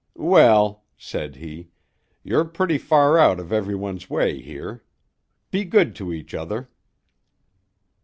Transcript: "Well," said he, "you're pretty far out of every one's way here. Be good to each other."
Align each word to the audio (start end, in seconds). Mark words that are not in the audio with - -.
"Well," 0.15 0.83
said 0.97 1.35
he, 1.35 1.69
"you're 2.23 2.45
pretty 2.45 2.79
far 2.79 3.19
out 3.19 3.39
of 3.39 3.53
every 3.53 3.75
one's 3.75 4.09
way 4.09 4.41
here. 4.41 4.83
Be 5.51 5.63
good 5.63 5.93
to 5.97 6.11
each 6.11 6.33
other." 6.33 6.71